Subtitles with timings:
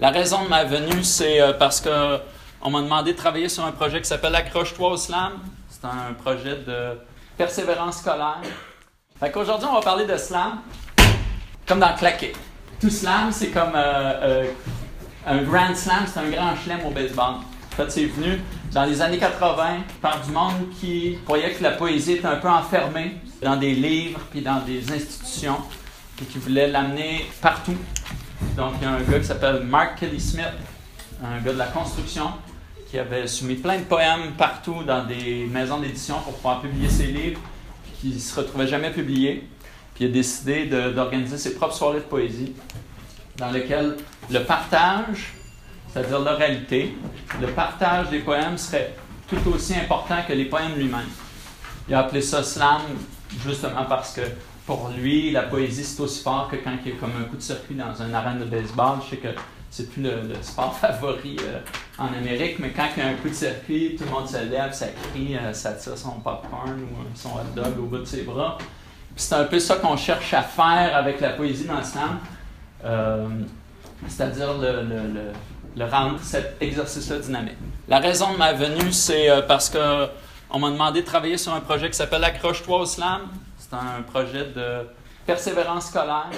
[0.00, 2.18] La raison de ma venue, c'est euh, parce que
[2.62, 5.32] on m'a demandé de travailler sur un projet qui s'appelle Accroche-toi au slam.
[5.68, 6.98] C'est un projet de
[7.36, 8.38] persévérance scolaire.
[9.18, 10.60] Fait on va parler de slam
[11.66, 12.32] comme dans claquer.
[12.80, 14.44] Tout slam, c'est comme euh, euh,
[15.26, 17.34] un grand slam, c'est un grand chelem au baseball.
[17.88, 18.40] C'est venu
[18.72, 22.48] dans les années 80 par du monde qui croyait que la poésie était un peu
[22.48, 25.58] enfermée dans des livres puis dans des institutions
[26.20, 27.76] et qui voulait l'amener partout.
[28.56, 30.44] Donc, il y a un gars qui s'appelle Mark Kelly Smith,
[31.24, 32.32] un gars de la construction,
[32.90, 37.06] qui avait soumis plein de poèmes partout dans des maisons d'édition pour pouvoir publier ses
[37.06, 37.40] livres,
[38.00, 39.48] qui ne se retrouvaient jamais publiés.
[39.94, 42.52] Puis il a décidé d'organiser ses propres soirées de poésie,
[43.36, 43.96] dans lesquelles
[44.30, 45.32] le partage,
[45.90, 46.94] c'est-à-dire l'oralité,
[47.40, 48.94] le partage des poèmes serait
[49.28, 51.08] tout aussi important que les poèmes lui-même.
[51.88, 52.82] Il a appelé ça slam
[53.42, 54.20] justement parce que
[54.66, 57.36] pour lui, la poésie, c'est aussi fort que quand il y a comme un coup
[57.36, 58.98] de circuit dans un arène de baseball.
[59.04, 59.28] Je sais que
[59.72, 61.58] c'est plus le, sport favori euh,
[61.98, 64.36] en Amérique, mais quand il y a un coup de circuit, tout le monde se
[64.36, 67.98] lève, ça crie, euh, ça tire son popcorn ou euh, son hot dog au bout
[67.98, 68.58] de ses bras.
[69.16, 72.18] c'est un peu ça qu'on cherche à faire avec la poésie dans le slam,
[74.06, 74.82] c'est-à-dire le,
[75.74, 77.56] le, rendre cet exercice-là dynamique.
[77.88, 80.06] La raison de ma venue, c'est parce que
[80.50, 83.22] on m'a demandé de travailler sur un projet qui s'appelle Accroche-toi au slam.
[83.72, 84.86] C'est un projet de
[85.24, 86.28] persévérance scolaire